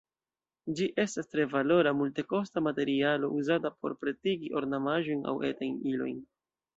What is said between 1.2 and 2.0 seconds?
tre valora,